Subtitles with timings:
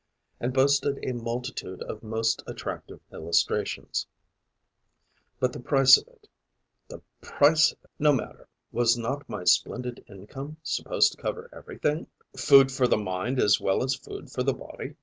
[0.39, 4.07] and boasted a multitude of most attractive illustrations;
[5.39, 6.27] but the price of it,
[6.87, 7.91] the price of it!
[7.99, 13.39] No matter: was not my splendid income supposed to cover everything, food for the mind
[13.39, 14.95] as well as food for the body?